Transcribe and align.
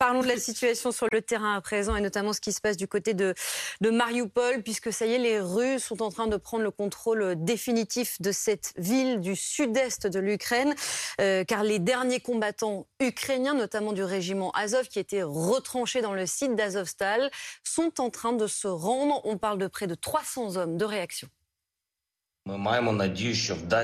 Parlons 0.00 0.22
de 0.22 0.28
la 0.28 0.38
situation 0.38 0.92
sur 0.92 1.08
le 1.12 1.20
terrain 1.20 1.56
à 1.56 1.60
présent 1.60 1.94
et 1.94 2.00
notamment 2.00 2.32
ce 2.32 2.40
qui 2.40 2.52
se 2.52 2.62
passe 2.62 2.78
du 2.78 2.88
côté 2.88 3.12
de, 3.12 3.34
de 3.82 3.90
Mariupol, 3.90 4.62
puisque 4.62 4.90
ça 4.94 5.04
y 5.04 5.12
est, 5.12 5.18
les 5.18 5.38
Russes 5.38 5.84
sont 5.84 6.00
en 6.00 6.08
train 6.08 6.26
de 6.26 6.38
prendre 6.38 6.62
le 6.62 6.70
contrôle 6.70 7.34
définitif 7.36 8.18
de 8.18 8.32
cette 8.32 8.72
ville 8.78 9.20
du 9.20 9.36
sud-est 9.36 10.06
de 10.06 10.18
l'Ukraine, 10.18 10.74
euh, 11.20 11.44
car 11.44 11.64
les 11.64 11.78
derniers 11.78 12.20
combattants 12.20 12.86
ukrainiens, 12.98 13.52
notamment 13.52 13.92
du 13.92 14.02
régiment 14.02 14.50
Azov, 14.52 14.88
qui 14.88 15.00
étaient 15.00 15.22
retranchés 15.22 16.00
dans 16.00 16.14
le 16.14 16.24
site 16.24 16.56
d'Azovstal, 16.56 17.30
sont 17.62 18.00
en 18.00 18.08
train 18.08 18.32
de 18.32 18.46
se 18.46 18.68
rendre. 18.68 19.20
On 19.24 19.36
parle 19.36 19.58
de 19.58 19.66
près 19.66 19.86
de 19.86 19.94
300 19.94 20.56
hommes 20.56 20.78
de 20.78 20.84
réaction. 20.86 21.28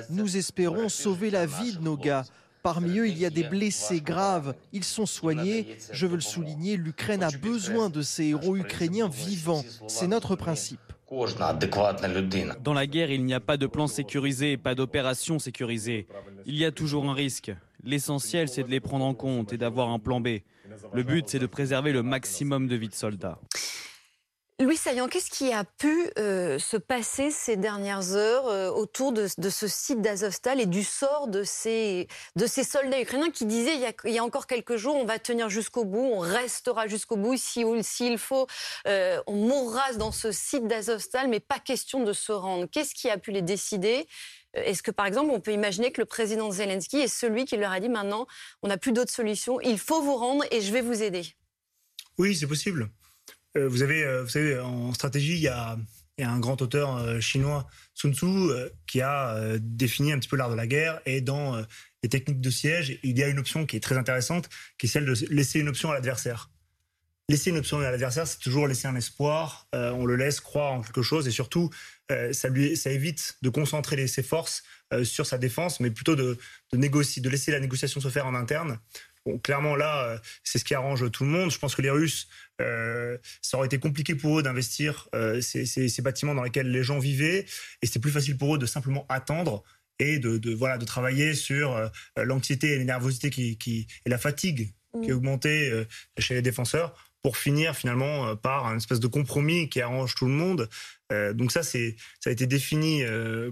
Nous 0.08 0.36
espérons 0.38 0.88
sauver 0.88 1.28
la 1.28 1.44
vie 1.44 1.74
de 1.74 1.82
nos 1.82 1.98
gars. 1.98 2.24
Parmi 2.66 2.98
eux, 2.98 3.06
il 3.06 3.16
y 3.16 3.24
a 3.24 3.30
des 3.30 3.44
blessés 3.44 4.00
graves. 4.00 4.52
Ils 4.72 4.82
sont 4.82 5.06
soignés. 5.06 5.76
Je 5.92 6.04
veux 6.04 6.16
le 6.16 6.20
souligner, 6.20 6.76
l'Ukraine 6.76 7.22
a 7.22 7.30
besoin 7.30 7.90
de 7.90 8.02
ces 8.02 8.24
héros 8.24 8.56
ukrainiens 8.56 9.08
vivants. 9.08 9.62
C'est 9.86 10.08
notre 10.08 10.34
principe. 10.34 10.80
Dans 12.64 12.74
la 12.74 12.86
guerre, 12.88 13.12
il 13.12 13.24
n'y 13.24 13.34
a 13.34 13.38
pas 13.38 13.56
de 13.56 13.68
plan 13.68 13.86
sécurisé, 13.86 14.56
pas 14.56 14.74
d'opération 14.74 15.38
sécurisée. 15.38 16.08
Il 16.44 16.56
y 16.56 16.64
a 16.64 16.72
toujours 16.72 17.08
un 17.08 17.14
risque. 17.14 17.52
L'essentiel, 17.84 18.48
c'est 18.48 18.64
de 18.64 18.70
les 18.70 18.80
prendre 18.80 19.04
en 19.04 19.14
compte 19.14 19.52
et 19.52 19.58
d'avoir 19.58 19.90
un 19.90 20.00
plan 20.00 20.18
B. 20.18 20.38
Le 20.92 21.04
but, 21.04 21.28
c'est 21.28 21.38
de 21.38 21.46
préserver 21.46 21.92
le 21.92 22.02
maximum 22.02 22.66
de 22.66 22.74
vies 22.74 22.88
de 22.88 22.94
soldats. 22.94 23.38
Louis 24.58 24.78
Saillant, 24.78 25.06
qu'est-ce 25.06 25.30
qui 25.30 25.52
a 25.52 25.64
pu 25.64 26.10
euh, 26.18 26.58
se 26.58 26.78
passer 26.78 27.30
ces 27.30 27.56
dernières 27.56 28.14
heures 28.14 28.46
euh, 28.46 28.70
autour 28.70 29.12
de, 29.12 29.26
ce 29.28 29.68
site 29.68 30.00
d'Azovstal 30.00 30.62
et 30.62 30.64
du 30.64 30.82
sort 30.82 31.28
de 31.28 31.42
ces, 31.42 32.08
soldats 32.64 33.02
ukrainiens 33.02 33.30
qui 33.30 33.44
disaient 33.44 33.76
il 33.76 34.10
y, 34.12 34.18
a, 34.18 34.24
encore 34.24 34.46
quelques 34.46 34.76
jours, 34.76 34.96
on 34.96 35.04
va 35.04 35.18
tenir 35.18 35.50
jusqu'au 35.50 35.84
bout, 35.84 36.10
on 36.10 36.20
restera 36.20 36.86
jusqu'au 36.86 37.18
bout, 37.18 37.36
s'il 37.36 37.84
si, 37.84 38.16
faut, 38.16 38.46
euh, 38.86 39.20
on 39.26 39.34
mourra 39.34 39.92
dans 39.98 40.10
ce 40.10 40.32
site 40.32 40.66
d'Azovstal, 40.66 41.28
mais 41.28 41.40
pas 41.40 41.58
question 41.58 42.02
de 42.02 42.14
se 42.14 42.32
rendre. 42.32 42.64
Qu'est-ce 42.64 42.94
qui 42.94 43.10
a 43.10 43.18
pu 43.18 43.32
les 43.32 43.42
décider? 43.42 44.06
Est-ce 44.54 44.82
que, 44.82 44.90
par 44.90 45.04
exemple, 45.04 45.32
on 45.34 45.40
peut 45.40 45.52
imaginer 45.52 45.92
que 45.92 46.00
le 46.00 46.06
président 46.06 46.50
Zelensky 46.50 46.96
est 46.96 47.08
celui 47.08 47.44
qui 47.44 47.58
leur 47.58 47.72
a 47.72 47.80
dit 47.80 47.90
maintenant, 47.90 48.26
on 48.62 48.68
n'a 48.68 48.78
plus 48.78 48.92
d'autre 48.92 49.12
solution, 49.12 49.60
il 49.60 49.78
faut 49.78 50.00
vous 50.00 50.16
rendre 50.16 50.44
et 50.50 50.62
je 50.62 50.72
vais 50.72 50.80
vous 50.80 51.02
aider? 51.02 51.26
Oui, 52.16 52.34
c'est 52.34 52.46
possible. 52.46 52.90
Euh, 53.56 53.68
vous 53.68 53.82
avez, 53.82 54.04
euh, 54.04 54.22
vous 54.22 54.28
savez, 54.28 54.58
en 54.58 54.92
stratégie, 54.92 55.34
il 55.34 55.40
y 55.40 55.48
a, 55.48 55.76
un 56.18 56.38
grand 56.38 56.60
auteur 56.62 56.96
euh, 56.96 57.20
chinois, 57.20 57.66
Sun 57.94 58.14
Tzu, 58.14 58.26
qui 58.86 59.00
a 59.00 59.58
défini 59.58 60.12
un 60.12 60.18
petit 60.18 60.28
peu 60.28 60.36
l'art 60.36 60.50
de 60.50 60.54
la 60.54 60.66
guerre. 60.66 61.00
Et 61.06 61.20
dans 61.20 61.62
les 62.02 62.08
techniques 62.08 62.40
de 62.40 62.50
siège, 62.50 62.98
il 63.02 63.18
y 63.18 63.22
a 63.22 63.28
une 63.28 63.38
option 63.38 63.66
qui 63.66 63.76
est 63.76 63.80
très 63.80 63.96
intéressante, 63.96 64.48
qui 64.78 64.86
est 64.86 64.88
celle 64.88 65.06
de 65.06 65.14
laisser 65.30 65.60
une 65.60 65.68
option 65.68 65.90
à 65.90 65.94
l'adversaire. 65.94 66.50
Laisser 67.28 67.50
une 67.50 67.56
option 67.56 67.80
à 67.80 67.90
l'adversaire, 67.90 68.26
c'est 68.26 68.38
toujours 68.38 68.68
laisser 68.68 68.86
un 68.86 68.94
espoir. 68.94 69.66
on 69.72 70.04
le 70.04 70.16
laisse 70.16 70.40
croire 70.40 70.74
en 70.74 70.82
quelque 70.82 71.02
chose 71.02 71.26
et 71.26 71.30
surtout, 71.30 71.70
ça, 72.32 72.48
lui, 72.48 72.76
ça 72.76 72.90
évite 72.90 73.36
de 73.42 73.48
concentrer 73.48 74.06
ses 74.06 74.22
forces 74.22 74.62
sur 75.04 75.26
sa 75.26 75.38
défense, 75.38 75.80
mais 75.80 75.90
plutôt 75.90 76.16
de, 76.16 76.38
négocier, 76.74 77.20
de 77.22 77.28
laisser 77.28 77.50
la 77.50 77.60
négociation 77.60 78.00
se 78.00 78.08
faire 78.08 78.26
en 78.26 78.34
interne 78.34 78.78
clairement 79.42 79.76
là, 79.76 80.04
euh, 80.04 80.18
c'est 80.44 80.58
ce 80.58 80.64
qui 80.64 80.74
arrange 80.74 81.10
tout 81.10 81.24
le 81.24 81.30
monde. 81.30 81.50
Je 81.50 81.58
pense 81.58 81.74
que 81.74 81.82
les 81.82 81.90
Russes, 81.90 82.28
euh, 82.60 83.18
ça 83.42 83.56
aurait 83.56 83.66
été 83.66 83.78
compliqué 83.78 84.14
pour 84.14 84.38
eux 84.38 84.42
d'investir 84.42 85.08
euh, 85.14 85.40
ces, 85.40 86.02
bâtiments 86.02 86.34
dans 86.34 86.42
lesquels 86.42 86.70
les 86.70 86.82
gens 86.82 86.98
vivaient, 86.98 87.46
et 87.82 87.86
c'est 87.86 87.98
plus 87.98 88.10
facile 88.10 88.36
pour 88.36 88.54
eux 88.54 88.58
de 88.58 88.66
simplement 88.66 89.06
attendre 89.08 89.62
et 89.98 90.18
de, 90.18 90.54
voilà 90.54 90.76
de 90.76 90.84
travailler 90.84 91.32
sur 91.32 91.90
l'anxiété 92.18 92.72
et 92.72 92.78
l'énervosité 92.78 93.30
qui, 93.30 93.86
et 94.04 94.10
la 94.10 94.18
fatigue 94.18 94.74
qui 95.02 95.08
est 95.08 95.12
mm. 95.12 95.16
augmentée 95.16 95.86
chez 96.18 96.34
les 96.34 96.42
défenseurs 96.42 96.94
pour 97.22 97.38
finir 97.38 97.74
finalement 97.74 98.36
par 98.36 98.66
un 98.66 98.76
espèce 98.76 99.00
de 99.00 99.06
compromis 99.06 99.70
qui 99.70 99.80
arrange 99.80 100.14
tout 100.14 100.26
le 100.26 100.32
monde. 100.32 100.68
donc 101.32 101.50
ça, 101.50 101.62
c'est 101.62 101.96
ça 102.20 102.28
a 102.28 102.32
été 102.34 102.46
défini 102.46 103.04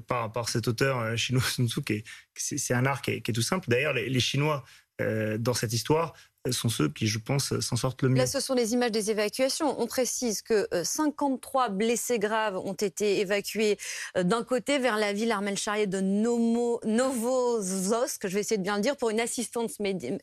par 0.07 0.33
par 0.33 0.51
cet 0.51 0.69
auteur 0.69 1.17
chinois 1.17 1.43
Sun 1.43 1.67
Tzu, 1.67 1.81
qui 1.83 2.05
c'est 2.35 2.75
un 2.75 2.85
art 2.85 3.01
qui 3.01 3.13
est, 3.13 3.33
tout 3.33 3.41
simple. 3.41 3.71
D'ailleurs, 3.71 3.95
les 3.95 4.21
Chinois 4.21 4.65
euh, 5.01 5.39
dans 5.39 5.55
cette 5.55 5.73
histoire 5.73 6.15
sont 6.53 6.69
ceux 6.69 6.89
qui, 6.89 7.07
je 7.07 7.19
pense, 7.19 7.59
s'en 7.61 7.77
sortent 7.77 8.03
le 8.03 8.11
mieux. 8.11 8.19
Là, 8.19 8.27
ce 8.27 8.41
sont 8.41 8.55
les 8.55 8.75
images 8.75 8.91
des 8.91 9.11
évacuations. 9.11 9.81
On 9.81 9.87
précise 9.87 10.43
que 10.43 10.69
53 10.83 11.67
euh, 11.67 11.69
blessés 11.71 12.19
graves 12.19 12.57
ont 12.57 12.75
été 12.75 13.21
évacués 13.21 13.79
euh, 14.17 14.25
d'un 14.25 14.45
côté 14.45 14.79
vers 14.79 14.99
la 14.99 15.13
ville 15.13 15.33
Armel 15.33 15.57
Charrier 15.57 15.87
de 15.87 16.01
Nomo, 16.01 16.81
que 16.83 18.29
je 18.29 18.35
vais 18.35 18.41
essayer 18.41 18.59
de 18.59 18.63
bien 18.63 18.77
le 18.77 18.83
dire, 18.83 18.97
pour 18.97 19.11
une 19.11 19.21
assistante, 19.21 19.71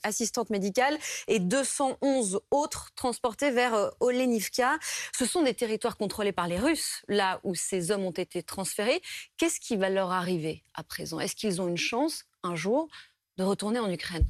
assistante 0.03 0.49
médicale, 0.51 0.97
et 1.27 1.39
211 1.39 2.41
autres 2.51 2.91
transportés 2.95 3.49
vers 3.49 3.91
Olenivka. 3.99 4.77
Ce 5.17 5.25
sont 5.25 5.41
des 5.41 5.53
territoires 5.53 5.97
contrôlés 5.97 6.33
par 6.33 6.47
les 6.47 6.59
Russes, 6.59 7.01
là 7.07 7.39
où 7.43 7.55
ces 7.55 7.89
hommes 7.89 8.03
ont 8.03 8.11
été 8.11 8.43
transférés. 8.43 9.01
Qu'est-ce 9.37 9.59
qui 9.59 9.75
va 9.75 9.89
leur 9.89 10.11
arriver 10.11 10.63
à 10.75 10.83
présent? 10.83 11.19
Est-ce 11.19 11.35
qu'ils 11.35 11.61
ont 11.61 11.67
une 11.67 11.77
chance, 11.77 12.25
un 12.43 12.55
jour, 12.55 12.89
de 13.37 13.43
retourner 13.43 13.79
en 13.79 13.89
Ukraine? 13.91 14.25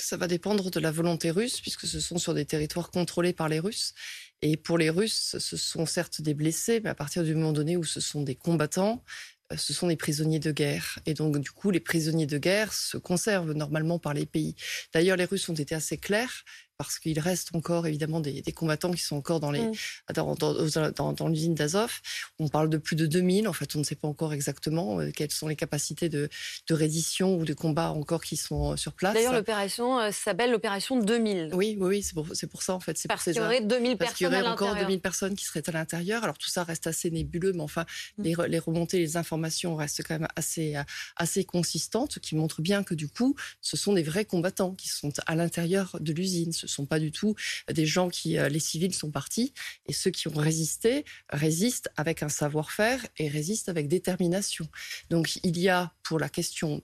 Ça 0.00 0.16
va 0.16 0.26
dépendre 0.26 0.70
de 0.70 0.80
la 0.80 0.90
volonté 0.90 1.30
russe, 1.30 1.60
puisque 1.60 1.86
ce 1.86 2.00
sont 2.00 2.18
sur 2.18 2.34
des 2.34 2.44
territoires 2.44 2.90
contrôlés 2.90 3.32
par 3.32 3.48
les 3.48 3.60
Russes. 3.60 3.94
Et 4.42 4.56
pour 4.56 4.78
les 4.78 4.90
Russes, 4.90 5.36
ce 5.38 5.56
sont 5.56 5.86
certes 5.86 6.20
des 6.20 6.34
blessés, 6.34 6.80
mais 6.82 6.90
à 6.90 6.94
partir 6.94 7.24
du 7.24 7.34
moment 7.34 7.52
donné 7.52 7.76
où 7.76 7.84
ce 7.84 8.00
sont 8.00 8.22
des 8.22 8.36
combattants, 8.36 9.04
euh, 9.52 9.56
ce 9.56 9.72
sont 9.72 9.88
des 9.88 9.96
prisonniers 9.96 10.38
de 10.38 10.52
guerre. 10.52 10.98
Et 11.06 11.14
donc, 11.14 11.38
du 11.38 11.50
coup, 11.50 11.70
les 11.70 11.80
prisonniers 11.80 12.26
de 12.26 12.38
guerre 12.38 12.72
se 12.72 12.96
conservent 12.96 13.52
normalement 13.52 13.98
par 13.98 14.14
les 14.14 14.26
pays. 14.26 14.54
D'ailleurs, 14.92 15.16
les 15.16 15.24
Russes 15.24 15.48
ont 15.48 15.54
été 15.54 15.74
assez 15.74 15.98
clairs 15.98 16.44
parce 16.78 16.98
qu'il 17.00 17.18
reste 17.18 17.54
encore 17.54 17.86
évidemment 17.86 18.20
des, 18.20 18.42
combattants 18.52 18.92
qui 18.92 19.02
sont 19.02 19.16
encore 19.16 19.40
dans 19.40 19.50
les 19.50 19.60
mm. 19.60 19.72
dans, 20.14 20.34
dans, 20.34 21.12
dans, 21.12 21.28
l'usine 21.28 21.54
d'Azov. 21.54 22.00
On 22.38 22.48
parle 22.48 22.70
de 22.70 22.78
plus 22.78 22.96
de 22.96 23.06
2000. 23.06 23.48
En 23.48 23.52
fait, 23.52 23.74
on 23.76 23.80
ne 23.80 23.84
sait 23.84 23.96
pas 23.96 24.08
encore 24.08 24.32
exactement 24.32 25.00
euh, 25.00 25.10
quelles 25.14 25.30
sont 25.30 25.48
les 25.48 25.56
capacités 25.56 26.08
de, 26.08 26.28
de 26.68 26.74
reddition 26.74 27.36
ou 27.36 27.44
de 27.44 27.52
combat 27.52 27.90
encore 27.90 28.22
qui 28.22 28.36
sont 28.36 28.72
euh, 28.72 28.76
sur 28.76 28.92
place. 28.92 29.14
D'ailleurs, 29.14 29.34
l'opération 29.34 29.98
euh, 29.98 30.10
s'appelle 30.12 30.52
l'opération 30.52 30.98
2000. 30.98 31.50
Oui, 31.52 31.76
oui, 31.78 31.88
oui 31.88 32.02
c'est 32.02 32.14
pour, 32.14 32.28
pour, 32.50 32.62
ça 32.62 32.74
en 32.74 32.80
fait. 32.80 32.96
Parce 33.08 33.24
qu'il 33.24 33.34
y 33.34 33.40
aurait 33.40 33.60
2000 33.60 33.68
parce 33.68 33.70
personnes. 33.70 33.98
Parce 33.98 34.14
qu'il 34.14 34.24
y 34.24 34.28
aurait 34.28 34.48
encore 34.48 34.76
2000 34.76 35.00
personnes 35.00 35.34
qui 35.34 35.44
seraient 35.44 35.68
à 35.68 35.72
l'intérieur. 35.72 36.22
Alors 36.22 36.38
tout 36.38 36.48
ça 36.48 36.62
reste 36.62 36.86
assez 36.86 37.10
nébuleux, 37.10 37.52
mais 37.52 37.62
enfin, 37.62 37.84
mm. 38.18 38.22
les, 38.22 38.36
les 38.48 38.58
remontées, 38.58 38.98
les 38.98 39.16
informations 39.16 39.74
restent 39.74 40.02
quand 40.06 40.18
même 40.18 40.28
assez 40.36 40.76
assez 41.16 41.44
consistantes, 41.44 42.20
qui 42.20 42.36
montrent 42.36 42.62
bien 42.62 42.84
que 42.84 42.94
du 42.94 43.08
coup, 43.08 43.34
ce 43.60 43.76
sont 43.76 43.94
des 43.94 44.02
vrais 44.04 44.24
combattants 44.24 44.74
qui 44.74 44.88
sont 44.88 45.12
à 45.26 45.34
l'intérieur 45.34 45.96
de 46.00 46.12
l'usine 46.12 46.52
ne 46.62 46.67
sont 46.68 46.86
pas 46.86 46.98
du 46.98 47.12
tout 47.12 47.34
des 47.72 47.86
gens 47.86 48.08
qui, 48.08 48.38
euh, 48.38 48.48
les 48.48 48.60
civils 48.60 48.94
sont 48.94 49.10
partis, 49.10 49.52
et 49.86 49.92
ceux 49.92 50.10
qui 50.10 50.28
ont 50.28 50.36
résisté 50.36 51.04
résistent 51.30 51.88
avec 51.96 52.22
un 52.22 52.28
savoir-faire 52.28 53.06
et 53.18 53.28
résistent 53.28 53.68
avec 53.68 53.88
détermination. 53.88 54.68
Donc 55.10 55.36
il 55.42 55.58
y 55.58 55.68
a 55.68 55.92
pour 56.02 56.18
la 56.18 56.28
question 56.28 56.82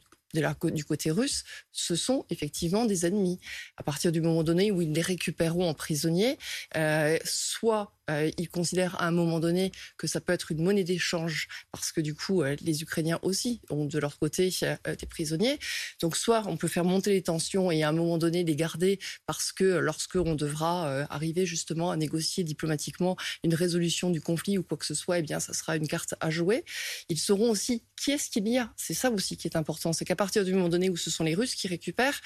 du 0.72 0.84
côté 0.84 1.11
russe, 1.11 1.45
ce 1.72 1.97
sont 1.97 2.25
effectivement 2.31 2.84
des 2.84 3.06
ennemis. 3.06 3.39
À 3.77 3.83
partir 3.83 4.12
du 4.12 4.21
moment 4.21 4.43
donné 4.43 4.71
où 4.71 4.83
ils 4.83 4.93
les 4.93 5.00
récupéreront 5.00 5.69
en 5.69 5.75
prisonniers, 5.75 6.39
euh, 6.77 7.19
soit 7.25 7.93
euh, 8.11 8.31
ils 8.37 8.50
considèrent 8.50 9.00
à 9.00 9.06
un 9.06 9.11
moment 9.12 9.41
donné 9.41 9.73
que 9.97 10.06
ça 10.06 10.21
peut 10.21 10.34
être 10.34 10.53
une 10.53 10.62
monnaie 10.62 10.84
d'échange 10.84 11.49
parce 11.73 11.91
que 11.91 12.03
du 12.03 12.15
coup, 12.15 12.43
euh, 12.43 12.55
les 12.61 12.83
Ukrainiens 12.83 13.19
aussi 13.23 13.62
ont 13.71 13.87
de 13.87 13.99
leur 13.99 14.19
côté 14.19 14.50
des 14.50 15.06
prisonniers. 15.06 15.59
Donc, 16.00 16.17
soit 16.17 16.43
on 16.47 16.56
peut 16.56 16.69
faire 16.69 16.84
monter 16.84 17.12
les 17.12 17.23
tensions 17.23 17.71
et 17.71 17.83
à 17.83 17.89
un 17.89 17.93
moment 17.93 18.19
donné 18.19 18.44
les 18.44 18.56
garder 18.56 18.99
parce 19.27 19.53
que 19.53 19.65
lorsque 19.65 20.17
on 20.17 20.34
devra 20.34 21.05
arriver 21.11 21.47
justement 21.47 21.91
à 21.91 21.97
négocier 21.97 22.44
diplomatiquement 22.44 23.17
une 23.43 23.55
résolution 23.55 24.11
du 24.11 24.21
conflit 24.21 24.59
ou 24.59 24.62
quoi 24.62 24.77
que 24.77 24.87
ce 24.87 24.94
soit, 24.94 25.19
eh 25.19 25.23
bien, 25.23 25.41
ça 25.41 25.53
sera 25.53 25.77
une 25.77 25.89
carte 25.89 26.15
à 26.21 26.31
jouer. 26.31 26.65
Ils 27.09 27.19
sauront 27.19 27.50
aussi 27.50 27.83
qui 27.97 28.11
est-ce 28.11 28.28
qu'il 28.28 28.47
y 28.49 28.59
a. 28.59 28.73
C'est 28.77 28.94
ça 28.94 29.11
aussi 29.11 29.37
qui 29.37 29.49
est 29.49 29.56
important. 29.56 29.93
C'est 29.93 30.05
qu'à 30.05 30.17
partir 30.25 30.45
du 30.45 30.55
moment 30.55 30.71
donné 30.71 30.89
où 30.89 30.97
ce 30.97 31.11
sont 31.11 31.23
les 31.23 31.35
Russes 31.35 31.55
qui 31.55 31.69
récupèrent, 31.69 32.19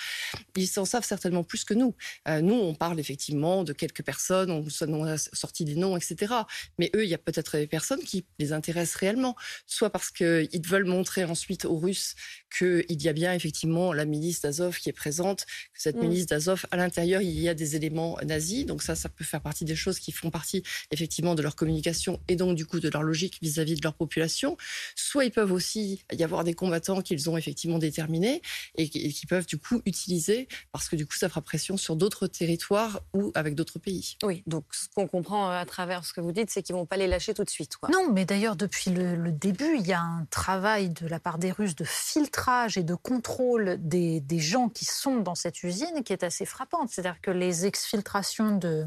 ils 0.56 0.68
s'en 0.68 0.84
savent 0.84 1.04
certainement 1.04 1.42
plus 1.42 1.64
que 1.64 1.74
nous. 1.74 1.96
nous, 2.28 2.54
on 2.54 2.74
parle 2.74 3.00
effectivement 3.00 3.64
de 3.64 3.72
quelques 3.72 4.04
personnes, 4.04 4.52
on, 4.52 4.64
on 4.86 5.04
a 5.04 5.18
sorti 5.18 5.64
des 5.64 5.74
noms, 5.74 5.96
etc. 5.96 6.32
Mais 6.78 6.92
eux, 6.94 7.04
il 7.04 7.10
y 7.10 7.14
a 7.14 7.18
peut-être 7.18 7.56
des 7.56 7.66
personnes 7.66 8.02
qui 8.04 8.24
les 8.38 8.52
intéressent 8.52 9.00
réellement, 9.00 9.34
soit 9.66 9.90
parce 9.90 10.10
qu'ils 10.12 10.66
veulent 10.66 10.84
montrer 10.84 11.24
ensuite 11.24 11.64
aux 11.64 11.76
Russes 11.76 12.14
qu'il 12.56 13.02
y 13.02 13.08
a 13.08 13.12
bien 13.12 13.34
effectivement 13.34 13.92
la 13.92 14.04
milice 14.04 14.42
d'Azov 14.42 14.78
qui 14.78 14.88
est 14.88 14.92
présente, 14.92 15.44
que 15.74 15.80
cette 15.80 15.96
mm. 15.96 16.06
milice 16.06 16.26
d'Azov, 16.26 16.66
à 16.70 16.76
l'intérieur, 16.76 17.20
il 17.20 17.40
y 17.40 17.48
a 17.48 17.54
des 17.54 17.74
éléments 17.74 18.16
nazis. 18.24 18.64
Donc 18.64 18.82
ça, 18.82 18.94
ça 18.94 19.08
peut 19.08 19.24
faire 19.24 19.40
partie 19.40 19.64
des 19.64 19.76
choses 19.76 19.98
qui 19.98 20.12
font 20.12 20.30
partie 20.30 20.62
effectivement 20.92 21.34
de 21.34 21.42
leur 21.42 21.56
communication 21.56 22.20
et 22.28 22.36
donc 22.36 22.56
du 22.56 22.64
coup 22.64 22.78
de 22.78 22.88
leur 22.88 23.02
logique 23.02 23.38
vis-à-vis 23.42 23.74
de 23.74 23.82
leur 23.82 23.94
population. 23.94 24.56
Soit 24.94 25.24
ils 25.24 25.32
peuvent 25.32 25.52
aussi 25.52 26.04
y 26.12 26.22
avoir 26.22 26.44
des 26.44 26.54
combattants 26.54 27.02
qu'ils 27.02 27.28
ont 27.30 27.36
effectivement 27.36 27.78
déterminés 27.88 28.42
et 28.76 28.88
qui 28.88 29.26
peuvent 29.26 29.46
du 29.46 29.58
coup 29.58 29.80
utiliser 29.86 30.48
parce 30.72 30.88
que 30.88 30.96
du 30.96 31.06
coup 31.06 31.16
ça 31.16 31.28
fera 31.28 31.42
pression 31.42 31.76
sur 31.76 31.96
d'autres 31.96 32.26
territoires 32.26 33.00
ou 33.14 33.32
avec 33.34 33.54
d'autres 33.54 33.78
pays. 33.78 34.16
Oui, 34.22 34.42
donc 34.46 34.64
ce 34.72 34.86
qu'on 34.94 35.06
comprend 35.06 35.50
à 35.50 35.64
travers 35.64 36.04
ce 36.04 36.12
que 36.12 36.20
vous 36.20 36.32
dites, 36.32 36.50
c'est 36.50 36.62
qu'ils 36.62 36.74
vont 36.74 36.86
pas 36.86 36.96
les 36.96 37.06
lâcher 37.06 37.34
tout 37.34 37.44
de 37.44 37.50
suite. 37.50 37.76
Quoi. 37.76 37.88
Non, 37.90 38.12
mais 38.12 38.24
d'ailleurs, 38.24 38.56
depuis 38.56 38.90
le, 38.90 39.30
début, 39.32 39.76
il 39.78 39.86
y 39.86 39.92
a 39.92 40.00
un 40.00 40.26
travail 40.30 40.90
de 40.90 41.06
la 41.06 41.20
part 41.20 41.38
des 41.38 41.52
Russes 41.52 41.76
de 41.76 41.84
filtrage 41.84 42.76
et 42.76 42.82
de 42.82 42.94
contrôle 42.94 43.76
des, 43.80 44.20
des 44.20 44.38
gens 44.38 44.68
qui 44.68 44.84
sont 44.84 45.18
dans 45.18 45.34
cette 45.34 45.62
usine 45.62 46.02
qui 46.04 46.12
est 46.12 46.24
assez 46.24 46.44
frappante. 46.44 46.90
C'est-à-dire 46.90 47.20
que 47.20 47.30
les 47.30 47.66
exfiltrations 47.66 48.56
de, 48.56 48.86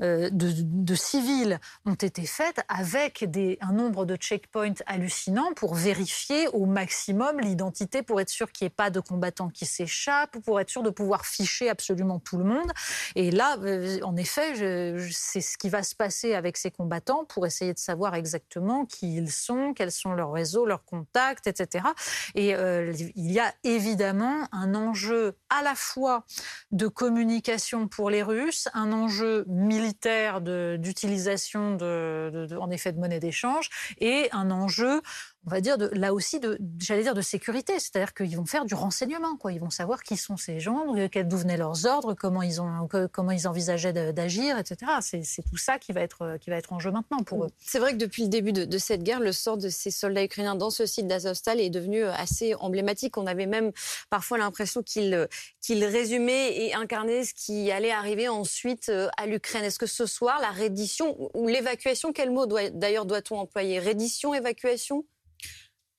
euh, 0.00 0.30
de, 0.30 0.52
de, 0.56 0.94
civils 0.94 1.58
ont 1.84 1.94
été 1.94 2.24
faites 2.26 2.60
avec 2.68 3.28
des, 3.28 3.58
un 3.60 3.72
nombre 3.72 4.04
de 4.06 4.16
checkpoints 4.16 4.80
hallucinants 4.86 5.52
pour 5.54 5.74
vérifier 5.74 6.48
au 6.48 6.66
maximum 6.66 7.40
l'identité, 7.40 8.02
pour 8.02 8.20
être 8.20 8.30
sûr 8.30 8.39
qu'il 8.46 8.64
n'y 8.64 8.68
ait 8.68 8.74
pas 8.74 8.90
de 8.90 9.00
combattants 9.00 9.48
qui 9.48 9.66
s'échappent, 9.66 10.38
pour 10.44 10.60
être 10.60 10.70
sûr 10.70 10.82
de 10.82 10.90
pouvoir 10.90 11.26
ficher 11.26 11.68
absolument 11.68 12.18
tout 12.18 12.38
le 12.38 12.44
monde. 12.44 12.70
Et 13.14 13.30
là, 13.30 13.56
euh, 13.62 14.00
en 14.02 14.16
effet, 14.16 14.54
c'est 15.10 15.40
ce 15.40 15.58
qui 15.58 15.68
va 15.68 15.82
se 15.82 15.94
passer 15.94 16.34
avec 16.34 16.56
ces 16.56 16.70
combattants 16.70 17.24
pour 17.24 17.46
essayer 17.46 17.74
de 17.74 17.78
savoir 17.78 18.14
exactement 18.14 18.86
qui 18.86 19.16
ils 19.16 19.30
sont, 19.30 19.74
quels 19.74 19.92
sont 19.92 20.12
leurs 20.12 20.32
réseaux, 20.32 20.66
leurs 20.66 20.84
contacts, 20.84 21.46
etc. 21.46 21.84
Et 22.34 22.54
euh, 22.54 22.92
il 23.16 23.30
y 23.30 23.40
a 23.40 23.52
évidemment 23.64 24.46
un 24.52 24.74
enjeu 24.74 25.36
à 25.48 25.62
la 25.62 25.74
fois 25.74 26.24
de 26.70 26.88
communication 26.88 27.88
pour 27.88 28.10
les 28.10 28.22
Russes, 28.22 28.68
un 28.74 28.92
enjeu 28.92 29.44
militaire 29.48 30.40
d'utilisation 30.40 31.76
en 31.80 32.70
effet 32.70 32.92
de 32.92 32.98
monnaie 32.98 33.20
d'échange 33.20 33.68
et 33.98 34.28
un 34.32 34.50
enjeu 34.50 35.02
on 35.46 35.50
va 35.50 35.60
dire, 35.60 35.76
là 35.92 36.12
aussi, 36.12 36.38
de, 36.38 36.58
j'allais 36.78 37.02
dire, 37.02 37.14
de 37.14 37.22
sécurité. 37.22 37.78
C'est-à-dire 37.78 38.12
qu'ils 38.12 38.36
vont 38.36 38.44
faire 38.44 38.64
du 38.64 38.74
renseignement, 38.74 39.36
quoi. 39.36 39.52
Ils 39.52 39.60
vont 39.60 39.70
savoir 39.70 40.02
qui 40.02 40.16
sont 40.16 40.36
ces 40.36 40.60
gens, 40.60 40.94
d'où 40.94 41.36
venaient 41.36 41.56
leurs 41.56 41.86
ordres, 41.86 42.14
comment 42.14 42.42
ils, 42.42 42.60
ont, 42.60 42.88
comment 43.10 43.30
ils 43.30 43.48
envisageaient 43.48 44.12
d'agir, 44.12 44.58
etc. 44.58 44.92
C'est, 45.00 45.42
tout 45.42 45.56
ça 45.56 45.78
qui 45.78 45.92
va, 45.92 46.02
être, 46.02 46.36
qui 46.40 46.50
va 46.50 46.56
être 46.56 46.72
en 46.72 46.78
jeu 46.78 46.90
maintenant 46.90 47.22
pour 47.22 47.44
eux. 47.44 47.50
C'est 47.58 47.78
vrai 47.78 47.92
que 47.92 47.98
depuis 47.98 48.24
le 48.24 48.28
début 48.28 48.52
de, 48.52 48.78
cette 48.78 49.02
guerre, 49.02 49.20
le 49.20 49.32
sort 49.32 49.56
de 49.56 49.68
ces 49.68 49.90
soldats 49.90 50.24
ukrainiens 50.24 50.54
dans 50.54 50.70
ce 50.70 50.86
site 50.86 51.06
d'Azovstal 51.06 51.60
est 51.60 51.70
devenu 51.70 52.04
euh, 52.04 52.12
assez 52.12 52.54
emblématique. 52.54 53.16
On 53.16 53.26
avait 53.26 53.46
même 53.46 53.72
parfois 54.10 54.38
l'impression 54.38 54.82
qu'il, 54.82 55.14
euh, 55.14 55.26
qu'il 55.60 55.84
résumait 55.84 56.56
et 56.56 56.74
incarnait 56.74 57.24
ce 57.24 57.34
qui 57.34 57.70
allait 57.70 57.90
arriver 57.90 58.28
ensuite 58.28 58.88
euh, 58.88 59.08
à 59.16 59.26
l'Ukraine. 59.26 59.64
Est-ce 59.64 59.78
que 59.78 59.86
ce 59.86 60.06
soir, 60.06 60.38
la 60.40 60.50
reddition 60.50 61.30
ou 61.34 61.48
l'évacuation, 61.48 62.12
quel 62.12 62.30
mot 62.30 62.46
d'ailleurs 62.46 63.06
doit-on 63.06 63.38
employer? 63.38 63.78
Reddition, 63.78 64.34
évacuation? 64.34 65.04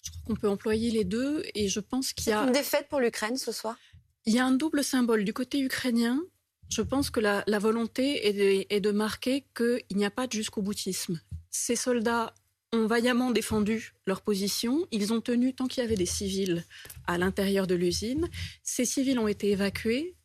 Je 0.01 0.11
crois 0.11 0.21
qu'on 0.25 0.35
peut 0.35 0.49
employer 0.49 0.91
les 0.91 1.03
deux 1.03 1.43
et 1.55 1.67
je 1.67 1.79
pense 1.79 2.13
qu'il 2.13 2.29
y 2.29 2.33
a... 2.33 2.43
une 2.43 2.51
défaite 2.51 2.87
pour 2.89 2.99
l'Ukraine 2.99 3.37
ce 3.37 3.51
soir 3.51 3.77
Il 4.25 4.33
y 4.33 4.39
a 4.39 4.45
un 4.45 4.51
double 4.51 4.83
symbole. 4.83 5.23
Du 5.23 5.33
côté 5.33 5.59
ukrainien, 5.59 6.21
je 6.69 6.81
pense 6.81 7.09
que 7.09 7.19
la, 7.19 7.43
volonté 7.59 8.27
est 8.27 8.33
de, 8.33 8.65
est 8.69 8.79
de 8.79 8.91
marquer 8.91 9.45
qu'il 9.55 9.97
n'y 9.97 10.05
a 10.05 10.11
pas 10.11 10.27
de 10.27 10.31
jusqu'au 10.31 10.61
boutisme. 10.61 11.19
Ces 11.49 11.75
soldats 11.75 12.33
ont 12.73 12.87
vaillamment 12.87 13.31
défendu 13.31 13.93
leur 14.07 14.21
position. 14.21 14.87
Ils 14.91 15.11
ont 15.11 15.21
tenu 15.21 15.53
tant 15.53 15.67
qu'il 15.67 15.83
y 15.83 15.85
avait 15.85 15.95
des 15.95 16.05
civils 16.05 16.65
à 17.05 17.17
l'intérieur 17.17 17.67
de 17.67 17.75
l'usine. 17.75 18.29
Ces 18.63 18.85
civils 18.85 19.19
ont 19.19 19.27
été 19.27 19.51
évacués. 19.51 20.15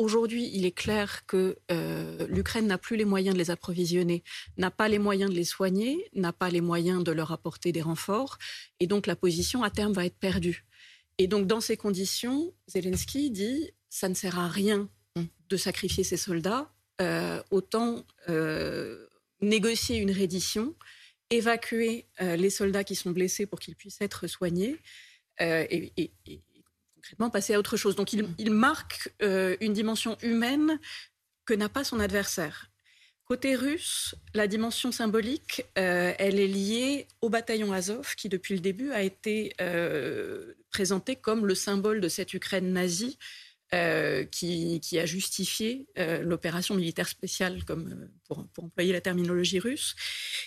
Aujourd'hui, 0.00 0.48
il 0.54 0.64
est 0.64 0.72
clair 0.72 1.26
que 1.26 1.58
euh, 1.70 2.26
l'Ukraine 2.26 2.66
n'a 2.66 2.78
plus 2.78 2.96
les 2.96 3.04
moyens 3.04 3.34
de 3.34 3.38
les 3.38 3.50
approvisionner, 3.50 4.24
n'a 4.56 4.70
pas 4.70 4.88
les 4.88 4.98
moyens 4.98 5.30
de 5.30 5.36
les 5.36 5.44
soigner, 5.44 6.08
n'a 6.14 6.32
pas 6.32 6.48
les 6.48 6.62
moyens 6.62 7.04
de 7.04 7.12
leur 7.12 7.32
apporter 7.32 7.70
des 7.70 7.82
renforts, 7.82 8.38
et 8.80 8.86
donc 8.86 9.06
la 9.06 9.14
position 9.14 9.62
à 9.62 9.68
terme 9.68 9.92
va 9.92 10.06
être 10.06 10.16
perdue. 10.16 10.64
Et 11.18 11.26
donc 11.26 11.46
dans 11.46 11.60
ces 11.60 11.76
conditions, 11.76 12.54
Zelensky 12.66 13.30
dit 13.30 13.72
ça 13.90 14.08
ne 14.08 14.14
sert 14.14 14.38
à 14.38 14.48
rien 14.48 14.88
de 15.50 15.56
sacrifier 15.58 16.02
ces 16.02 16.16
soldats, 16.16 16.72
euh, 17.02 17.42
autant 17.50 18.06
euh, 18.30 19.06
négocier 19.42 19.98
une 19.98 20.12
reddition, 20.12 20.74
évacuer 21.28 22.06
les 22.20 22.48
soldats 22.48 22.84
qui 22.84 22.94
sont 22.94 23.10
blessés 23.10 23.44
pour 23.44 23.60
qu'ils 23.60 23.76
puissent 23.76 24.00
être 24.00 24.26
soignés. 24.28 24.78
Concrètement 27.00 27.30
passer 27.30 27.54
à 27.54 27.58
autre 27.58 27.78
chose. 27.78 27.96
Donc 27.96 28.12
il, 28.12 28.50
marque 28.50 29.10
euh, 29.22 29.56
une 29.60 29.72
dimension 29.72 30.18
humaine 30.22 30.78
que 31.46 31.54
n'a 31.54 31.70
pas 31.70 31.82
son 31.82 31.98
adversaire. 31.98 32.70
Côté 33.24 33.54
russe, 33.54 34.14
la 34.34 34.46
dimension 34.46 34.92
symbolique, 34.92 35.64
euh, 35.78 36.12
elle 36.18 36.38
est 36.38 36.46
liée 36.46 37.08
au 37.22 37.30
bataillon 37.30 37.72
Azov, 37.72 38.14
qui 38.16 38.28
depuis 38.28 38.54
le 38.54 38.60
début 38.60 38.90
a 38.90 39.02
été 39.02 39.54
euh, 39.62 40.52
présenté 40.70 41.16
comme 41.16 41.46
le 41.46 41.54
symbole 41.54 42.00
de 42.00 42.08
cette 42.08 42.34
Ukraine 42.34 42.72
nazie, 42.72 43.18
qui, 44.32 44.98
a 44.98 45.06
justifié 45.06 45.86
l'opération 46.22 46.74
militaire 46.74 47.06
spéciale, 47.06 47.64
comme 47.64 48.10
pour, 48.24 48.44
pour, 48.48 48.64
employer 48.64 48.92
la 48.92 49.00
terminologie 49.00 49.60
russe. 49.60 49.94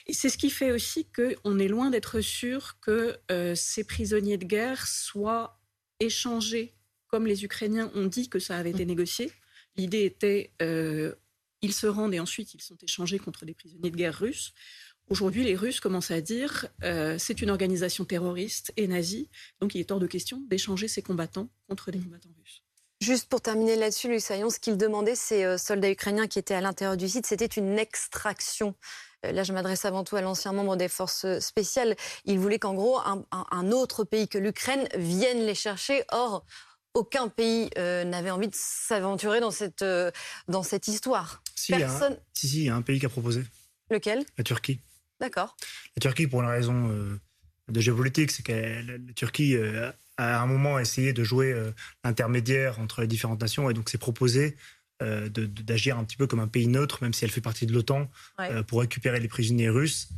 Et 0.07 0.13
c'est 0.13 0.27
ce 0.27 0.37
qui 0.37 0.49
fait 0.49 0.73
aussi 0.73 1.07
qu'on 1.09 1.57
est 1.57 1.69
loin 1.69 1.89
d'être 1.89 2.19
sûr 2.19 2.77
que 2.81 3.17
ces 3.55 3.85
prisonniers 3.85 4.37
de 4.37 4.43
guerre 4.43 4.85
soient 4.85 5.62
échangés 6.03 6.73
comme 7.07 7.27
les 7.27 7.45
Ukrainiens 7.45 7.91
ont 7.93 8.07
dit 8.07 8.27
que 8.27 8.39
ça 8.39 8.57
avait 8.57 8.71
été 8.71 8.85
négocié. 8.85 9.31
L'idée 9.75 10.03
était, 10.03 10.51
euh, 10.63 11.13
ils 11.61 11.73
se 11.73 11.85
rendent 11.85 12.15
et 12.15 12.19
ensuite 12.19 12.55
ils 12.55 12.61
sont 12.61 12.77
échangés 12.81 13.19
contre 13.19 13.45
des 13.45 13.53
prisonniers 13.53 13.91
de 13.91 13.95
guerre 13.95 14.17
russes. 14.17 14.51
Aujourd'hui, 15.09 15.43
les 15.43 15.55
Russes 15.55 15.79
commencent 15.79 16.09
à 16.11 16.21
dire 16.21 16.67
euh, 16.83 17.17
c'est 17.19 17.41
une 17.41 17.51
organisation 17.51 18.03
terroriste 18.05 18.73
et 18.77 18.87
nazie, 18.87 19.29
donc 19.59 19.75
il 19.75 19.79
est 19.79 19.91
hors 19.91 19.99
de 19.99 20.07
question 20.07 20.41
d'échanger 20.49 20.87
ces 20.87 21.03
combattants 21.03 21.49
contre 21.67 21.91
des 21.91 21.99
combattants 21.99 22.33
russes. 22.39 22.63
Juste 23.01 23.29
pour 23.29 23.41
terminer 23.41 23.75
là-dessus, 23.75 24.07
Louis 24.07 24.21
Saillon, 24.21 24.49
ce 24.49 24.59
qu'ils 24.59 24.77
demandaient, 24.77 25.13
ces 25.13 25.43
euh, 25.43 25.57
soldats 25.57 25.91
ukrainiens 25.91 26.25
qui 26.25 26.39
étaient 26.39 26.53
à 26.53 26.61
l'intérieur 26.61 26.97
du 26.97 27.07
site, 27.07 27.25
c'était 27.25 27.45
une 27.45 27.77
extraction. 27.77 28.75
Euh, 29.25 29.31
là, 29.31 29.43
je 29.43 29.53
m'adresse 29.53 29.85
avant 29.85 30.03
tout 30.03 30.15
à 30.15 30.21
l'ancien 30.21 30.51
membre 30.51 30.75
des 30.75 30.87
forces 30.87 31.39
spéciales. 31.39 31.95
Ils 32.25 32.39
voulaient 32.39 32.59
qu'en 32.59 32.73
gros, 32.73 32.99
un, 32.99 33.71
autre 33.71 34.03
pays 34.03 34.27
que 34.27 34.37
l'Ukraine 34.37 34.87
vienne 34.95 35.45
les 35.45 35.55
chercher. 35.55 36.03
Or, 36.11 36.45
aucun 36.93 37.27
pays 37.27 37.69
euh, 37.77 38.03
n'avait 38.03 38.31
envie 38.31 38.47
de 38.47 38.55
s'aventurer 38.55 39.39
dans 39.39 39.51
cette, 39.51 39.85
dans 40.47 40.63
cette 40.63 40.87
histoire. 40.87 41.41
Si, 41.55 41.71
Personne... 41.73 42.17
si, 42.33 42.47
si, 42.47 42.57
il 42.59 42.65
y 42.65 42.69
a 42.69 42.75
un 42.75 42.81
pays 42.81 42.99
qui 42.99 43.05
a 43.05 43.09
proposé. 43.09 43.43
Lequel? 43.89 44.25
La 44.37 44.43
Turquie. 44.43 44.79
D'accord. 45.19 45.55
La 45.95 46.01
Turquie, 46.01 46.27
pour 46.27 46.41
une 46.41 46.49
raison 46.49 46.89
de 47.69 47.79
géopolitique, 47.79 48.31
c'est 48.31 48.43
que 48.43 48.51
la 48.51 49.13
Turquie 49.15 49.55
à 50.17 50.41
un 50.41 50.45
moment 50.45 50.79
essayé 50.79 51.13
de 51.13 51.23
jouer 51.23 51.51
euh, 51.51 51.71
l'intermédiaire 52.03 52.79
entre 52.79 53.01
les 53.01 53.07
différentes 53.07 53.41
nations 53.41 53.69
et 53.69 53.73
donc 53.73 53.89
s'est 53.89 53.97
proposé 53.97 54.55
euh, 55.01 55.29
d'agir 55.29 55.97
un 55.97 56.03
petit 56.03 56.17
peu 56.17 56.27
comme 56.27 56.39
un 56.39 56.47
pays 56.47 56.67
neutre, 56.67 56.99
même 57.01 57.13
si 57.13 57.25
elle 57.25 57.31
fait 57.31 57.41
partie 57.41 57.65
de 57.65 57.73
l'OTAN, 57.73 58.09
euh, 58.39 58.63
pour 58.63 58.81
récupérer 58.81 59.19
les 59.19 59.27
prisonniers 59.27 59.69
russes. 59.69 60.09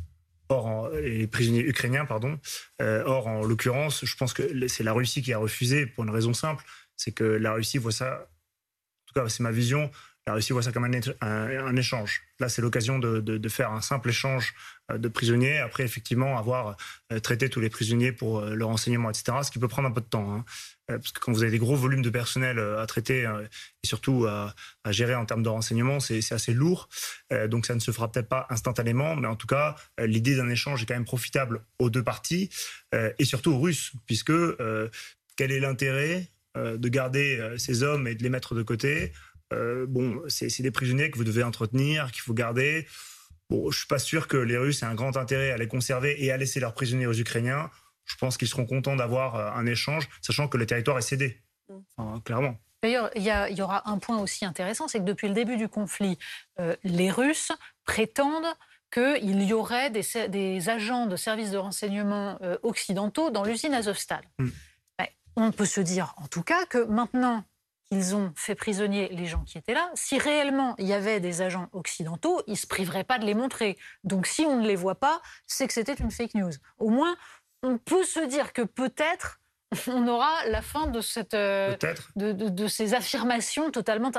Or, 0.48 0.90
les 0.90 1.26
prisonniers 1.26 1.66
ukrainiens, 1.66 2.04
pardon. 2.04 2.38
or, 2.78 3.26
en 3.26 3.42
l'occurrence, 3.42 4.04
je 4.04 4.16
pense 4.16 4.32
que 4.32 4.68
c'est 4.68 4.84
la 4.84 4.92
Russie 4.92 5.20
qui 5.20 5.32
a 5.32 5.38
refusé 5.38 5.86
pour 5.86 6.04
une 6.04 6.10
raison 6.10 6.34
simple, 6.34 6.64
c'est 6.96 7.10
que 7.10 7.24
la 7.24 7.52
Russie 7.54 7.78
voit 7.78 7.90
ça, 7.90 8.20
en 8.20 9.06
tout 9.06 9.20
cas 9.20 9.28
c'est 9.28 9.42
ma 9.42 9.50
vision, 9.50 9.90
la 10.26 10.34
Russie 10.34 10.52
voit 10.52 10.62
ça 10.62 10.72
comme 10.72 10.84
un, 10.84 11.76
échange. 11.76 12.22
Là, 12.40 12.48
c'est 12.48 12.60
l'occasion 12.60 12.98
de, 12.98 13.48
faire 13.48 13.70
un 13.70 13.80
simple 13.80 14.08
échange 14.08 14.54
euh, 14.90 14.98
de 14.98 15.08
prisonniers. 15.08 15.58
Après, 15.58 15.84
effectivement, 15.84 16.36
avoir 16.36 16.76
euh, 17.12 17.20
traité 17.20 17.48
tous 17.48 17.60
les 17.60 17.70
prisonniers 17.70 18.10
pour 18.10 18.40
euh, 18.40 18.54
leur 18.54 18.68
enseignement, 18.68 19.08
etc., 19.08 19.38
ce 19.42 19.52
qui 19.52 19.60
peut 19.60 19.68
prendre 19.68 19.88
un 19.88 19.92
peu 19.92 20.00
de 20.00 20.06
temps. 20.06 20.34
Hein. 20.34 20.44
Parce 20.88 21.12
que 21.12 21.20
quand 21.20 21.32
vous 21.32 21.42
avez 21.42 21.52
des 21.52 21.58
gros 21.58 21.76
volumes 21.76 22.02
de 22.02 22.10
personnel 22.10 22.60
à 22.60 22.86
traiter 22.86 23.22
et 23.22 23.86
surtout 23.86 24.24
à, 24.24 24.54
gérer 24.90 25.16
en 25.16 25.26
termes 25.26 25.42
de 25.42 25.48
renseignement, 25.48 25.98
c'est 25.98 26.30
assez 26.30 26.54
lourd. 26.54 26.88
Donc 27.48 27.66
ça 27.66 27.74
ne 27.74 27.80
se 27.80 27.90
fera 27.90 28.12
peut-être 28.12 28.28
pas 28.28 28.46
instantanément, 28.50 29.16
mais 29.16 29.26
en 29.26 29.34
tout 29.34 29.48
cas, 29.48 29.74
l'idée 29.98 30.36
d'un 30.36 30.48
échange 30.48 30.84
est 30.84 30.86
quand 30.86 30.94
même 30.94 31.04
profitable 31.04 31.60
aux 31.80 31.90
deux 31.90 32.04
parties 32.04 32.50
et 32.92 33.24
surtout 33.24 33.50
aux 33.50 33.58
Russes, 33.58 33.94
puisque 34.06 34.32
quel 35.36 35.50
est 35.50 35.58
l'intérêt 35.58 36.30
de 36.54 36.88
garder 36.88 37.56
ces 37.58 37.82
hommes 37.82 38.06
et 38.06 38.14
de 38.14 38.22
les 38.22 38.30
mettre 38.30 38.54
de 38.54 38.62
côté 38.62 39.12
euh, 39.52 39.86
bon, 39.88 40.22
c'est 40.28 40.62
des 40.62 40.70
prisonniers 40.70 41.10
que 41.10 41.18
vous 41.18 41.24
devez 41.24 41.42
entretenir, 41.42 42.10
qu'il 42.10 42.22
faut 42.22 42.34
garder. 42.34 42.86
Bon, 43.48 43.70
je 43.70 43.78
suis 43.78 43.86
pas 43.86 43.98
sûr 43.98 44.26
que 44.26 44.36
les 44.36 44.56
Russes 44.56 44.82
aient 44.82 44.86
un 44.86 44.94
grand 44.94 45.16
intérêt 45.16 45.52
à 45.52 45.56
les 45.56 45.68
conserver 45.68 46.22
et 46.24 46.32
à 46.32 46.36
laisser 46.36 46.58
leurs 46.58 46.74
prisonniers 46.74 47.06
aux 47.06 47.14
Ukrainiens. 47.14 47.70
Je 48.04 48.16
pense 48.16 48.36
qu'ils 48.36 48.48
seront 48.48 48.66
contents 48.66 48.96
d'avoir 48.96 49.36
euh, 49.36 49.50
un 49.50 49.66
échange, 49.66 50.08
sachant 50.20 50.48
que 50.48 50.56
le 50.56 50.66
territoire 50.66 50.98
est 50.98 51.02
cédé, 51.02 51.42
mm. 51.68 52.20
clairement. 52.24 52.56
D'ailleurs, 52.82 53.10
il 53.16 53.22
y, 53.22 53.62
aura 53.62 53.88
un 53.90 53.98
point 53.98 54.18
aussi 54.18 54.44
intéressant, 54.44 54.86
c'est 54.86 54.98
que 54.98 55.04
depuis 55.04 55.28
le 55.28 55.34
début 55.34 55.56
du 55.56 55.68
conflit, 55.68 56.18
euh, 56.60 56.76
les 56.84 57.10
Russes 57.10 57.50
prétendent 57.84 58.54
qu'il 58.92 59.42
y 59.42 59.52
aurait 59.52 59.90
des, 59.90 60.68
agents 60.68 61.06
de 61.06 61.16
services 61.16 61.50
de 61.50 61.56
renseignement 61.56 62.38
occidentaux 62.62 63.30
dans 63.30 63.44
l'usine 63.44 63.74
Azovstal. 63.74 64.22
Mm. 64.38 64.48
Ben, 64.98 65.06
on 65.34 65.52
peut 65.52 65.66
se 65.66 65.80
dire, 65.80 66.14
en 66.18 66.28
tout 66.28 66.42
cas, 66.42 66.64
que 66.66 66.84
maintenant 66.84 67.44
qu'ils 67.90 68.14
ont 68.14 68.32
fait 68.36 68.54
prisonnier 68.54 69.08
les 69.10 69.26
gens 69.26 69.44
qui 69.44 69.58
étaient 69.58 69.74
là, 69.74 69.90
si 69.94 70.18
réellement 70.18 70.74
il 70.78 70.86
y 70.86 70.92
avait 70.92 71.20
des 71.20 71.42
agents 71.42 71.68
occidentaux, 71.72 72.42
ils 72.46 72.52
ne 72.52 72.56
se 72.56 72.66
priveraient 72.66 73.04
pas 73.04 73.18
de 73.18 73.24
les 73.24 73.34
montrer. 73.34 73.76
Donc 74.04 74.26
si 74.26 74.42
on 74.42 74.60
ne 74.60 74.66
les 74.66 74.76
voit 74.76 74.96
pas, 74.96 75.20
c'est 75.46 75.66
que 75.66 75.72
c'était 75.72 75.94
une 75.94 76.10
fake 76.10 76.34
news. 76.34 76.52
Au 76.78 76.90
moins, 76.90 77.16
on 77.62 77.78
peut 77.78 78.04
se 78.04 78.20
dire 78.20 78.52
que 78.52 78.62
peut-être 78.62 79.40
on 79.88 80.06
aura 80.06 80.46
la 80.48 80.62
fin 80.62 80.86
de, 80.86 81.00
cette, 81.00 81.34
euh, 81.34 81.76
de, 82.14 82.32
de, 82.32 82.68
ces 82.68 82.94
affirmations 82.94 83.70
totalement 83.70 84.12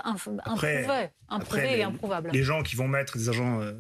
improuvées, 1.30 1.80
et 1.80 1.84
improuvables. 1.84 2.32
Les 2.32 2.44
gens 2.44 2.64
qui 2.64 2.76
vont 2.76 2.88
mettre 2.88 3.18
des 3.18 3.30
agents 3.30 3.62
euh, 3.62 3.74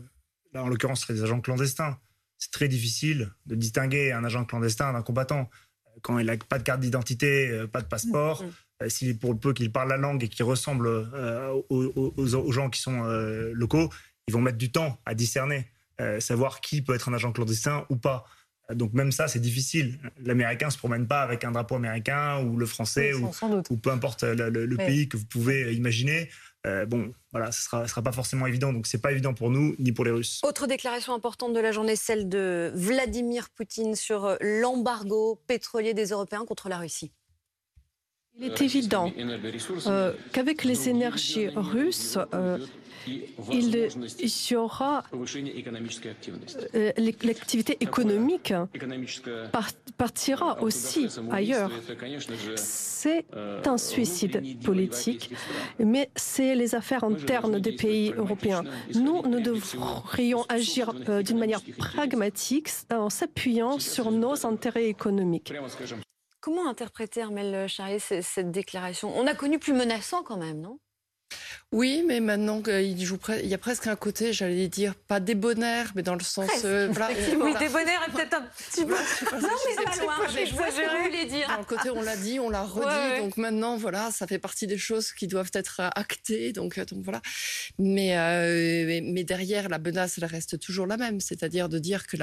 là 0.53 0.63
en 0.63 0.67
l'occurrence, 0.67 1.10
des 1.10 1.24
agents 1.24 1.41
clandestins. 1.41 1.98
C'est 2.38 2.51
très 2.51 2.67
difficile 2.67 3.32
de 3.48 3.56
distinguer 3.56 4.12
un 4.12 4.24
agent 4.24 4.46
clandestin 4.46 4.94
d'un 4.94 5.01
combattant. 5.01 5.50
Quand 6.01 6.20
il 6.20 6.25
n'a 6.27 6.38
pas 6.38 6.60
de 6.60 6.63
carte 6.63 6.80
d'identité, 6.80 7.66
pas 7.72 7.82
de 7.82 7.88
passeport, 7.88 8.44
mmh. 8.44 8.89
s'il 8.89 9.18
pour 9.18 9.34
le 9.34 9.39
peu 9.39 9.54
qu'il 9.54 9.72
parle 9.72 9.89
la 9.89 9.98
langue 9.98 10.24
et 10.24 10.27
qu'il 10.27 10.46
ressemble 10.46 10.88
aux, 10.88 12.13
aux, 12.18 12.51
gens 12.51 12.70
qui 12.70 12.82
sont 12.82 13.04
locaux, 13.54 13.89
ils 14.27 14.34
vont 14.34 14.42
mettre 14.42 14.58
du 14.58 14.72
temps 14.72 15.00
à 15.06 15.13
discerner, 15.13 15.66
savoir 16.20 16.62
qui 16.62 16.82
peut 16.82 16.94
être 16.94 17.10
un 17.10 17.13
agent 17.13 17.32
clandestin 17.32 17.86
ou 17.89 17.96
pas. 17.96 18.25
Donc 18.74 18.94
même 18.94 19.12
ça, 19.12 19.27
c'est 19.27 19.39
difficile. 19.39 19.98
L'américain 20.24 20.70
se 20.70 20.77
promène 20.77 21.08
pas 21.08 21.22
avec 21.22 21.44
un 21.44 21.51
drapeau 21.51 21.75
américain 21.75 22.44
ou 22.44 22.58
le 22.58 22.66
français 22.66 23.13
ou, 23.13 23.32
ou, 23.70 23.77
peu 23.77 23.92
importe 23.92 24.24
le, 24.24 24.75
pays 24.75 25.08
que 25.08 25.18
vous 25.18 25.25
pouvez 25.25 25.74
imaginer. 25.74 26.30
Euh, 26.68 26.86
bon, 26.86 27.14
voilà, 27.32 27.52
ce 27.52 27.62
sera, 27.64 27.88
sera 27.88 28.02
pas 28.02 28.12
forcément 28.12 28.46
évident. 28.46 28.74
Donc 28.74 28.88
c'est 28.88 29.02
pas 29.02 29.12
évident 29.12 29.34
pour 29.34 29.50
nous 29.50 29.76
ni 29.80 29.92
pour 29.92 30.06
les 30.06 30.12
Russes. 30.12 30.42
Autre 30.44 30.68
déclaration 30.68 31.14
importante 31.14 31.54
de 31.54 31.60
la 31.60 31.72
journée, 31.72 31.96
celle 31.96 32.30
de 32.30 32.72
Vladimir 32.76 33.50
Poutine 33.50 33.96
sur 33.96 34.38
l'embargo 34.42 35.42
pétrolier 35.48 35.94
des 35.94 36.08
Européens 36.08 36.46
contre 36.46 36.70
la 36.70 36.78
Russie. 36.78 37.12
Il 38.39 38.46
est 38.46 38.62
évident 38.62 39.12
euh, 39.88 40.13
qu'avec 40.32 40.63
les 40.63 40.89
énergies 40.89 41.48
russes, 41.56 42.20
euh, 42.34 42.60
il 43.08 43.89
y 44.51 44.56
aura 44.56 45.03
euh, 46.75 46.91
l'activité 47.24 47.77
économique 47.79 48.53
partira 49.98 50.62
aussi 50.62 51.08
ailleurs. 51.32 51.72
C'est 52.56 53.25
un 53.65 53.77
suicide 53.77 54.62
politique, 54.62 55.32
mais 55.79 56.10
c'est 56.15 56.53
les 56.53 56.75
affaires 56.75 57.03
internes 57.03 57.60
des 57.60 57.72
pays 57.72 58.13
européens. 58.15 58.63
Nous, 58.94 59.24
nous 59.24 59.39
devrions 59.39 60.46
agir 60.50 60.94
d'une 61.24 61.39
manière 61.39 61.62
pragmatique 61.77 62.70
en 62.91 63.10
s'appuyant 63.10 63.79
sur 63.79 64.12
nos 64.12 64.46
intérêts 64.46 64.89
économiques. 64.89 65.53
Comment 66.48 66.70
interpréter, 66.70 67.22
Armel 67.22 67.68
Charrier, 67.68 68.00
cette 68.00 68.51
déclaration? 68.51 69.12
On 69.18 69.27
a 69.27 69.36
connu 69.36 69.60
plus 69.60 69.74
menaçant 69.74 70.24
quand 70.24 70.38
même, 70.38 70.62
non? 70.62 70.80
Oui, 71.74 72.01
mais 72.07 72.22
maintenant 72.22 72.63
il 72.65 73.05
joue, 73.05 73.19
il 73.43 73.50
y 73.50 73.53
a 73.53 73.57
presque 73.57 73.88
un 73.88 73.98
côté, 73.98 74.31
j'allais 74.31 74.69
dire, 74.69 74.96
pas 74.96 75.19
débonnaire, 75.19 75.91
mais 75.96 76.01
dans 76.01 76.15
le 76.15 76.24
sens. 76.24 76.50
Euh, 76.63 76.88
oui, 77.41 77.53
débonnaire 77.60 78.00
est 78.07 78.12
peut-être 78.12 78.36
un 78.36 78.43
petit 78.43 78.86
peu. 78.86 78.93
non, 78.93 79.50
mais 79.67 79.84
pas 79.84 79.96
loin. 79.98 80.15
Je 80.29 80.53
vous 80.53 81.03
voulez 81.03 81.25
dire. 81.25 81.46
Dans 81.50 81.57
le 81.57 81.65
côté, 81.65 81.89
on 81.89 82.01
l'a 82.01 82.15
dit, 82.15 82.39
on 82.39 82.50
l'a 82.50 82.63
redit. 82.63 83.19
Donc 83.19 83.36
maintenant, 83.36 83.75
voilà, 83.75 84.12
ça 84.12 84.27
fait 84.27 84.39
partie 84.39 84.65
des 84.65 84.77
choses 84.77 85.12
qui 85.12 85.27
doivent 85.27 85.51
être 85.53 85.81
actées. 85.93 86.53
Donc, 86.53 86.77
euh, 86.77 86.86
donc 86.86 87.03
voilà. 87.03 87.22
Mais, 87.77 88.17
euh, 88.17 89.01
mais, 89.03 89.25
derrière, 89.25 89.67
la 89.67 89.77
menace, 89.77 90.19
elle 90.19 90.25
reste 90.25 90.60
toujours 90.60 90.88
la 90.88 90.96
même. 90.96 91.19
C'est-à-dire 91.19 91.67
de 91.67 91.79
dire 91.79 92.07
que 92.07 92.15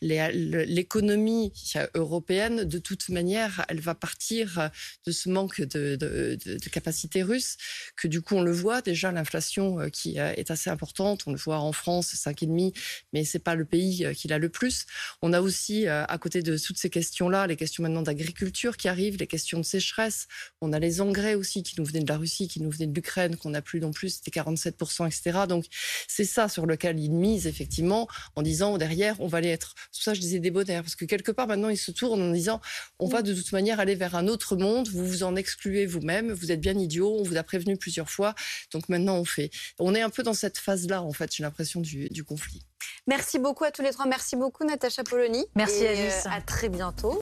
l'économie 0.00 1.52
européenne, 1.94 2.62
de 2.62 2.78
toute 2.78 3.08
manière, 3.08 3.64
elle 3.68 3.80
va 3.80 3.96
partir 3.96 4.70
de 5.04 5.10
ce 5.10 5.28
manque 5.28 5.60
de, 5.60 5.96
de, 5.96 6.38
de, 6.44 6.56
de 6.56 6.68
capacité 6.70 7.24
russe, 7.24 7.56
que 7.96 8.06
du 8.06 8.22
coup, 8.22 8.35
on 8.36 8.42
le 8.42 8.52
voit 8.52 8.82
déjà, 8.82 9.10
l'inflation 9.12 9.80
euh, 9.80 9.88
qui 9.88 10.18
euh, 10.18 10.32
est 10.36 10.50
assez 10.50 10.70
importante. 10.70 11.22
On 11.26 11.32
le 11.32 11.38
voit 11.38 11.58
en 11.58 11.72
France, 11.72 12.14
5,5, 12.14 12.74
mais 13.12 13.24
c'est 13.24 13.38
pas 13.38 13.54
le 13.54 13.64
pays 13.64 14.04
euh, 14.04 14.12
qui 14.12 14.28
l'a 14.28 14.38
le 14.38 14.48
plus. 14.48 14.86
On 15.22 15.32
a 15.32 15.40
aussi, 15.40 15.86
à 15.86 16.18
côté 16.18 16.42
de 16.42 16.56
toutes 16.58 16.78
ces 16.78 16.90
questions-là, 16.90 17.46
les 17.46 17.56
questions 17.56 17.82
maintenant 17.82 18.02
d'agriculture 18.02 18.76
qui 18.76 18.88
arrivent, 18.88 19.16
les 19.16 19.26
questions 19.26 19.58
de 19.58 19.64
sécheresse. 19.64 20.28
On 20.60 20.72
a 20.72 20.78
les 20.78 21.00
engrais 21.00 21.34
aussi 21.34 21.62
qui 21.62 21.74
nous 21.78 21.84
venaient 21.84 22.00
de 22.00 22.08
la 22.08 22.18
Russie, 22.18 22.48
qui 22.48 22.60
nous 22.60 22.70
venaient 22.70 22.86
de 22.86 22.94
l'Ukraine, 22.94 23.36
qu'on 23.36 23.50
n'a 23.50 23.62
plus 23.62 23.80
non 23.80 23.92
plus, 23.92 24.10
c'était 24.10 24.40
47%, 24.40 25.06
etc. 25.06 25.46
Donc, 25.48 25.66
c'est 26.08 26.24
ça 26.24 26.48
sur 26.48 26.66
lequel 26.66 26.98
ils 26.98 27.10
misent, 27.10 27.46
effectivement, 27.46 28.08
en 28.34 28.42
disant, 28.42 28.78
derrière, 28.78 29.20
on 29.20 29.26
va 29.26 29.38
aller 29.38 29.48
être, 29.48 29.74
c'est 29.92 30.02
ça 30.02 30.14
je 30.14 30.20
disais 30.20 30.38
débonnaire, 30.38 30.82
parce 30.82 30.96
que 30.96 31.04
quelque 31.04 31.32
part, 31.32 31.46
maintenant, 31.46 31.68
ils 31.68 31.76
se 31.76 31.90
tournent 31.90 32.22
en 32.22 32.32
disant, 32.32 32.60
on 32.98 33.06
va 33.06 33.22
de 33.22 33.34
toute 33.34 33.52
manière 33.52 33.80
aller 33.80 33.94
vers 33.94 34.14
un 34.14 34.28
autre 34.28 34.56
monde, 34.56 34.88
vous 34.88 35.06
vous 35.06 35.22
en 35.22 35.36
excluez 35.36 35.86
vous-même, 35.86 36.32
vous 36.32 36.52
êtes 36.52 36.60
bien 36.60 36.78
idiot, 36.78 37.16
on 37.18 37.22
vous 37.22 37.36
a 37.36 37.42
prévenu 37.42 37.76
plusieurs 37.76 38.10
fois, 38.10 38.25
donc 38.72 38.88
maintenant, 38.88 39.16
on 39.16 39.24
fait. 39.24 39.50
On 39.78 39.94
est 39.94 40.02
un 40.02 40.10
peu 40.10 40.22
dans 40.22 40.34
cette 40.34 40.58
phase-là, 40.58 41.02
en 41.02 41.12
fait, 41.12 41.34
j'ai 41.34 41.42
l'impression, 41.42 41.80
du, 41.80 42.24
conflit. 42.24 42.62
Merci 43.06 43.38
beaucoup 43.38 43.64
à 43.64 43.70
tous 43.70 43.82
les 43.82 43.90
trois. 43.90 44.06
Merci 44.06 44.36
beaucoup, 44.36 44.64
Natacha 44.64 45.04
Polony. 45.04 45.44
Merci, 45.54 45.86
Alice. 45.86 46.26
Euh, 46.26 46.30
à 46.30 46.40
très 46.40 46.68
bientôt. 46.68 47.14